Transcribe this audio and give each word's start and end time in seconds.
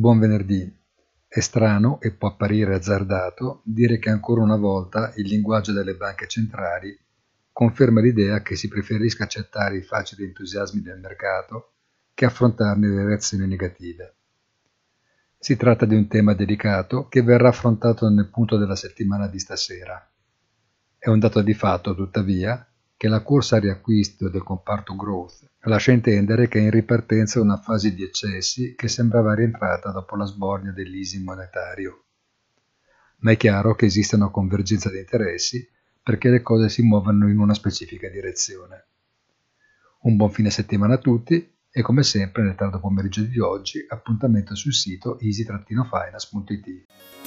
Buon 0.00 0.18
venerdì. 0.18 0.66
È 1.28 1.40
strano 1.40 2.00
e 2.00 2.12
può 2.12 2.28
apparire 2.28 2.74
azzardato 2.74 3.60
dire 3.66 3.98
che 3.98 4.08
ancora 4.08 4.40
una 4.40 4.56
volta 4.56 5.12
il 5.16 5.28
linguaggio 5.28 5.72
delle 5.72 5.94
banche 5.94 6.26
centrali 6.26 6.98
conferma 7.52 8.00
l'idea 8.00 8.40
che 8.40 8.56
si 8.56 8.66
preferisca 8.66 9.24
accettare 9.24 9.76
i 9.76 9.82
facili 9.82 10.24
entusiasmi 10.24 10.80
del 10.80 10.98
mercato 11.00 11.72
che 12.14 12.24
affrontarne 12.24 12.88
le 12.88 13.04
reazioni 13.04 13.46
negative. 13.46 14.14
Si 15.38 15.54
tratta 15.58 15.84
di 15.84 15.96
un 15.96 16.08
tema 16.08 16.32
delicato 16.32 17.06
che 17.08 17.20
verrà 17.20 17.50
affrontato 17.50 18.08
nel 18.08 18.30
punto 18.30 18.56
della 18.56 18.76
settimana 18.76 19.28
di 19.28 19.38
stasera. 19.38 20.10
È 20.96 21.10
un 21.10 21.18
dato 21.18 21.42
di 21.42 21.52
fatto, 21.52 21.94
tuttavia, 21.94 22.66
che 23.00 23.08
la 23.08 23.22
corsa 23.22 23.56
al 23.56 23.62
riacquisto 23.62 24.28
del 24.28 24.42
comparto 24.42 24.94
growth 24.94 25.52
lascia 25.60 25.90
intendere 25.90 26.48
che 26.48 26.58
è 26.58 26.62
in 26.64 26.70
ripartenza 26.70 27.40
una 27.40 27.56
fase 27.56 27.94
di 27.94 28.02
eccessi 28.02 28.74
che 28.76 28.88
sembrava 28.88 29.34
rientrata 29.34 29.90
dopo 29.90 30.16
la 30.16 30.26
sbornia 30.26 30.72
dell'easing 30.72 31.24
monetario. 31.24 32.04
Ma 33.20 33.30
è 33.30 33.38
chiaro 33.38 33.74
che 33.74 33.86
esiste 33.86 34.16
una 34.16 34.28
convergenza 34.28 34.90
di 34.90 34.98
interessi 34.98 35.66
perché 36.02 36.28
le 36.28 36.42
cose 36.42 36.68
si 36.68 36.82
muovono 36.82 37.30
in 37.30 37.38
una 37.38 37.54
specifica 37.54 38.10
direzione. 38.10 38.84
Un 40.00 40.16
buon 40.16 40.30
fine 40.30 40.50
settimana 40.50 40.96
a 40.96 40.98
tutti 40.98 41.54
e 41.70 41.80
come 41.80 42.02
sempre 42.02 42.42
nel 42.42 42.54
tardo 42.54 42.80
pomeriggio 42.80 43.22
di 43.22 43.38
oggi 43.38 43.82
appuntamento 43.88 44.54
sul 44.54 44.74
sito 44.74 45.18
easy-finance.it. 45.20 47.19